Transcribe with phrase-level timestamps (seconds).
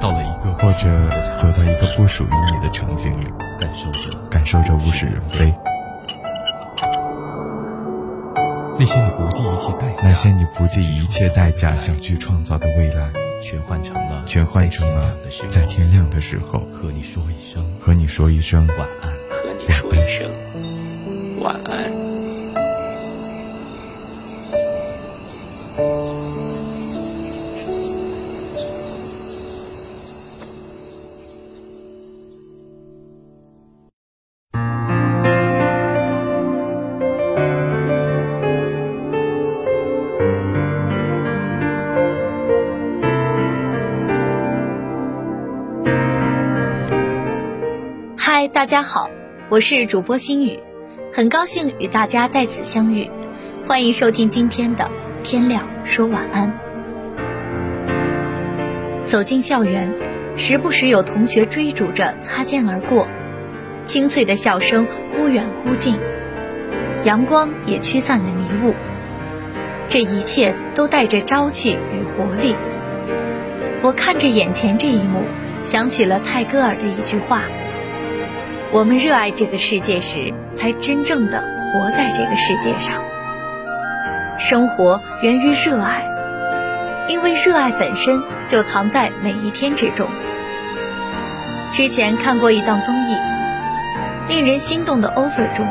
[0.00, 3.26] 到了一个或者走到一个不属于你的场景里，
[3.58, 5.54] 感受着感受着物是人非。
[8.78, 13.10] 那些你不计一切代价，那些你不计一切代价想去创造的未来，
[13.42, 15.14] 全换成了全换成了
[15.48, 19.10] 在天亮的时候和你说一声和你说一声晚安。
[19.12, 22.39] 和你说一声晚安。
[48.40, 49.10] 嗨，大家好，
[49.50, 50.58] 我是主播心雨，
[51.12, 53.10] 很高兴与大家在此相遇，
[53.66, 54.90] 欢迎收听今天的
[55.22, 56.50] 天亮说晚安。
[59.04, 59.92] 走进校园，
[60.38, 63.06] 时不时有同学追逐着擦肩而过，
[63.84, 65.98] 清脆的笑声忽远忽近，
[67.04, 68.74] 阳光也驱散了迷雾，
[69.86, 72.54] 这一切都带着朝气与活力。
[73.82, 75.26] 我看着眼前这一幕，
[75.62, 77.42] 想起了泰戈尔的一句话。
[78.72, 83.02] 我们热爱这个世界时，才真正的活在这个世界上。
[84.38, 86.06] 生活源于热爱，
[87.08, 90.06] 因为热爱本身就藏在每一天之中。
[91.72, 93.16] 之前看过一档综艺，
[94.28, 95.66] 令人心动的 offer 中，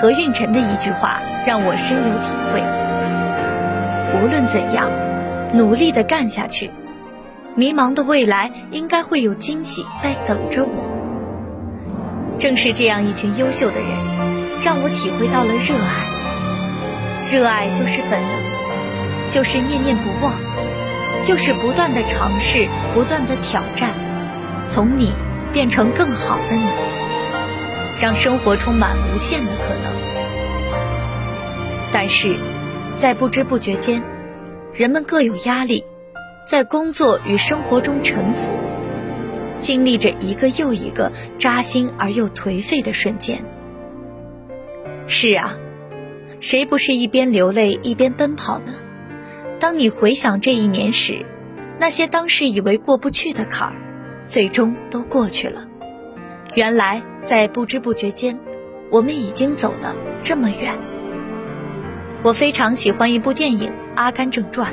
[0.00, 2.62] 何运晨的一句话让我深有体会：
[4.20, 4.88] 无论怎样，
[5.52, 6.70] 努力的干下去，
[7.56, 10.95] 迷茫的未来应该会有惊喜在等着我。
[12.38, 13.88] 正是这样一群优秀的人，
[14.62, 16.06] 让我体会到了热爱。
[17.32, 20.34] 热爱就是本能，就是念念不忘，
[21.24, 23.90] 就是不断的尝试，不断的挑战，
[24.68, 25.12] 从你
[25.52, 26.68] 变成更好的你，
[28.00, 29.92] 让生活充满无限的可能。
[31.92, 32.36] 但是，
[32.98, 34.02] 在不知不觉间，
[34.74, 35.84] 人们各有压力，
[36.46, 38.65] 在工作与生活中沉浮。
[39.58, 43.44] 经历着一个又一个扎心而又颓废的瞬间。
[45.06, 45.54] 是啊，
[46.40, 48.74] 谁不是一边流泪一边奔跑呢？
[49.58, 51.24] 当你回想这一年时，
[51.78, 53.76] 那些当时以为过不去的坎儿，
[54.26, 55.66] 最终都过去了。
[56.54, 58.38] 原来，在不知不觉间，
[58.90, 60.78] 我们已经走了这么远。
[62.22, 64.72] 我非常喜欢一部电影《阿甘正传》。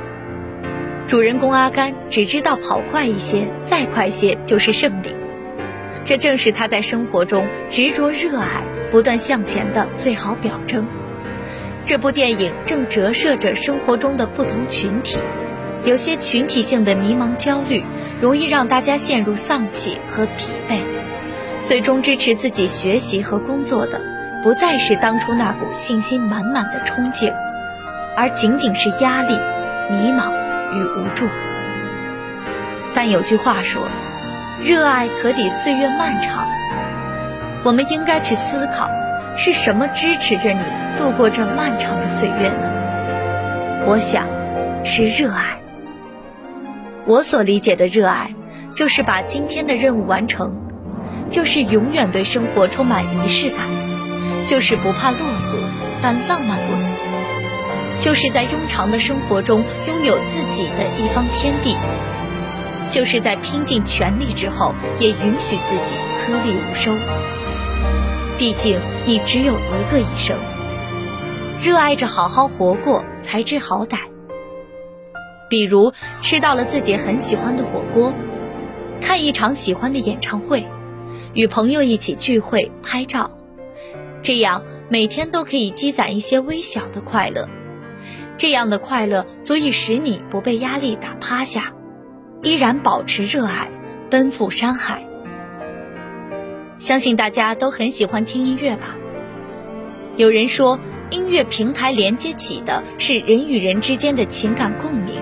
[1.07, 5.09] 主人公阿甘只知道跑快一些，再快些就是胜利。
[6.03, 10.87] 这正是他在生活中执着、热爱、不断向前的最好表征。
[11.85, 15.19] 这部电影正折射着生活中的不同群体，
[15.83, 17.83] 有些群体性的迷茫、焦虑，
[18.21, 20.79] 容易让大家陷入丧气和疲惫。
[21.63, 24.01] 最终支持自己学习和工作的，
[24.41, 27.31] 不再是当初那股信心满满的冲劲，
[28.17, 29.37] 而仅仅是压力、
[29.89, 30.42] 迷茫。
[30.73, 31.27] 与无助，
[32.93, 33.81] 但有句话说
[34.63, 36.47] ：“热爱可抵岁月漫长。”
[37.63, 38.89] 我们应该去思考，
[39.37, 40.59] 是什么支持着你
[40.97, 43.85] 度过这漫长的岁月呢？
[43.85, 44.27] 我想，
[44.83, 45.59] 是热爱。
[47.05, 48.33] 我所理解的热爱，
[48.75, 50.55] 就是把今天的任务完成，
[51.29, 53.59] 就是永远对生活充满仪式感，
[54.47, 55.57] 就是不怕落俗，
[56.01, 56.97] 但浪漫不死。
[58.01, 61.75] 就是在庸常的生活中拥有自己的一方天地，
[62.89, 66.91] 就是在拼尽全力之后，也允许自己颗粒无收。
[68.37, 70.37] 毕竟你只有一个一生，
[71.61, 73.99] 热爱着好好活过，才知好歹。
[75.49, 78.11] 比如吃到了自己很喜欢的火锅，
[79.01, 80.67] 看一场喜欢的演唱会，
[81.33, 83.31] 与朋友一起聚会拍照，
[84.23, 87.47] 这样每天都可以积攒一些微小的快乐。
[88.43, 91.71] 这样的快乐足以使你不被压力打趴下，
[92.41, 93.71] 依然保持热爱，
[94.09, 95.07] 奔赴山海。
[96.77, 98.97] 相信大家都很喜欢听音乐吧？
[100.17, 100.77] 有人说，
[101.09, 105.21] 音乐平台连接起的是人与人之间的情感共鸣，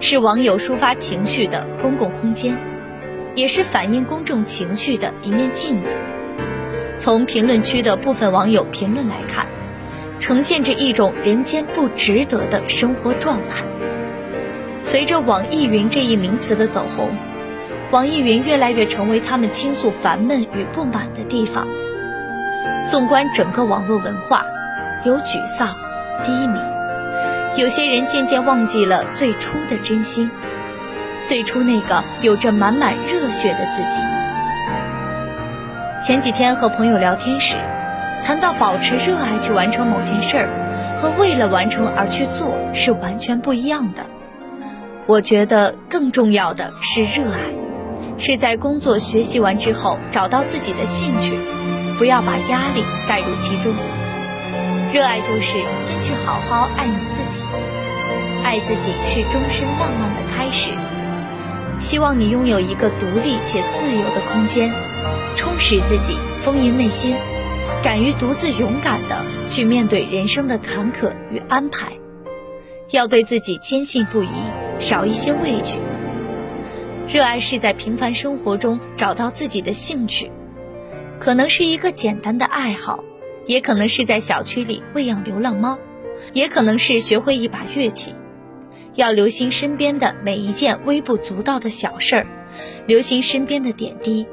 [0.00, 2.58] 是网友抒发情绪的公共空间。
[3.36, 5.96] 也是反映公众情绪的一面镜子。
[6.98, 9.46] 从评论区的部分网友评论来看，
[10.18, 13.64] 呈现着一种人间不值得的生活状态。
[14.82, 17.10] 随着网易云这一名词的走红，
[17.90, 21.66] 网易云越来越成为他们倾诉烦闷与不满的地方。
[22.88, 24.44] 纵观整个网络文化，
[25.04, 25.68] 有沮丧、
[26.24, 26.58] 低迷，
[27.56, 30.30] 有些人渐渐忘记了最初的真心，
[31.26, 34.00] 最初那个有着满满热血的自己。
[36.00, 37.56] 前几天和朋友聊天时，
[38.24, 44.06] 谈到保持热爱去完成某件事儿，和为了完成而去做是完全不一样的。
[45.06, 47.52] 我觉得更重要的是热爱，
[48.18, 51.38] 是在工作学习完之后找到自己的兴趣，
[51.98, 53.72] 不要把压力带入其中。
[54.92, 55.52] 热爱就是
[55.84, 57.44] 先去好好爱你自己，
[58.44, 60.70] 爱自己是终身浪漫的开始。
[61.78, 64.68] 希望你拥有一个独立且自由的空间，
[65.36, 67.14] 充实自己，丰盈内心，
[67.82, 71.92] 敢于独自勇敢的去面对人生的坎坷与安排，
[72.90, 74.28] 要对自己坚信不疑。
[74.80, 75.74] 少一些畏惧。
[77.08, 80.30] 热爱是在平凡生活中找到自己的兴趣，
[81.18, 83.02] 可能是一个简单的爱好，
[83.46, 85.80] 也可能是在小区里喂养流浪猫，
[86.32, 88.14] 也可能是学会一把乐器。
[88.94, 92.26] 要留心身边的每一件微不足道的小事儿，
[92.86, 94.28] 留心身边的点滴。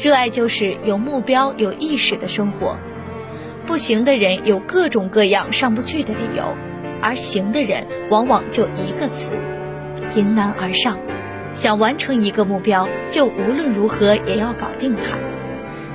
[0.00, 2.78] 热爱就是有目标、有意识的生活。
[3.66, 6.56] 不行的人有各种各样上不去的理由。
[7.02, 9.32] 而行的人往往就一个词：
[10.14, 10.98] 迎难而上。
[11.52, 15.18] 想完成一个目标，就无论如何也要搞定它。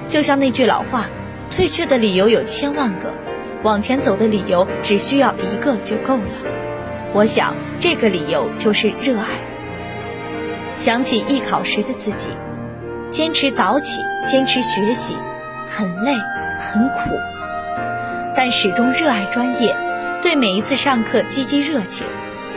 [0.10, 1.10] 就像那句老话
[1.50, 3.14] ：“退却的理由有千万个，
[3.64, 6.36] 往前走的理由只需要一个就够了。”
[7.16, 9.28] 我想，这个理由就是热爱。
[10.76, 12.30] 想起艺考时的自己，
[13.13, 15.15] 坚持早起，坚持学习，
[15.68, 16.15] 很累，
[16.60, 17.12] 很苦，
[18.36, 19.77] 但始终热爱专业。
[20.24, 22.07] 对每一次上课积极热情，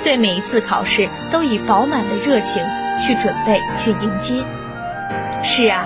[0.03, 2.65] 对每一次考试都以饱满的热情
[3.03, 4.43] 去准备去迎接。
[5.43, 5.85] 是啊，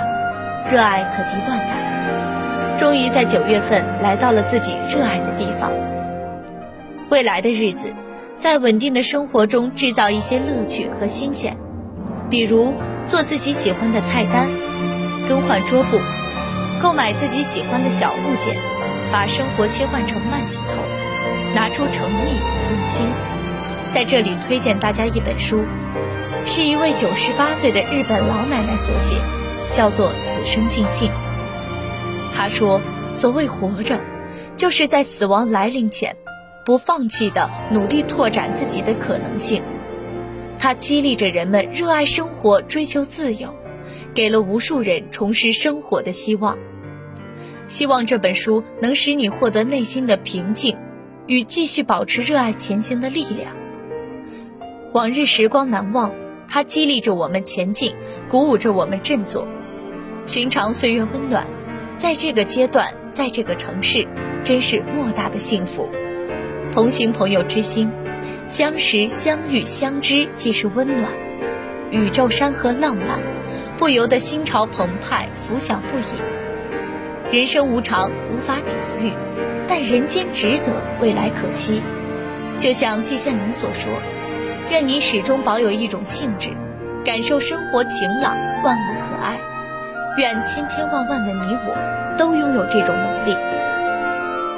[0.71, 2.79] 热爱可敌万难。
[2.79, 5.73] 终于在九月份来到了自己热爱的地方。
[7.09, 7.93] 未来的日子，
[8.39, 11.57] 在稳定的生活中制造一些乐趣和新鲜，
[12.31, 12.73] 比如
[13.11, 14.49] 做自己喜欢的菜单，
[15.29, 15.99] 更换桌布，
[16.81, 18.57] 购买自己喜欢的小物件，
[19.11, 20.77] 把生活切换成慢镜头。
[21.57, 22.39] 拿出诚意
[22.71, 23.09] 用心，
[23.91, 25.65] 在这里推荐大家一本书，
[26.47, 29.17] 是一位九十八岁的日本老奶奶所写，
[29.73, 31.09] 叫做《此生尽兴》。
[32.33, 32.81] 她说
[33.13, 33.99] ：“所谓活着，
[34.55, 36.15] 就是在死亡来临前，
[36.65, 39.61] 不放弃的努力拓展自己的可能性。”
[40.61, 43.53] 它激励着人们热爱生活、追求自由，
[44.15, 46.57] 给了无数人重拾生活的希望。
[47.67, 50.77] 希望这本书能使你获得内心的平静。
[51.27, 53.57] 与继续保持热爱前行的力量。
[54.93, 56.13] 往日时光难忘，
[56.49, 57.95] 它激励着我们前进，
[58.29, 59.47] 鼓舞着我们振作。
[60.27, 61.47] 寻常岁月温暖，
[61.97, 64.09] 在这个阶段，在这个城市，
[64.43, 65.89] 真是莫大的幸福。
[66.73, 67.89] 同行朋友之心，
[68.47, 71.13] 相识相遇相知即是温暖。
[71.91, 73.19] 宇宙山河浪漫，
[73.79, 77.37] 不由得心潮澎湃，浮想不已。
[77.37, 79.13] 人生无常，无法抵御。
[79.67, 81.83] 但人间值得，未来可期。
[82.59, 83.91] 就像季羡林所说
[84.71, 86.51] ：“愿你始终保有一种兴致，
[87.05, 89.39] 感受生活晴朗，万物可爱。
[90.19, 93.37] 愿千千万万的你我，都拥有这种能力。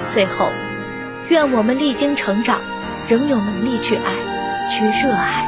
[0.07, 0.51] 最后，
[1.29, 2.59] 愿我们历经成长，
[3.13, 4.15] 仍有能力去爱，
[4.71, 5.45] 去热爱。”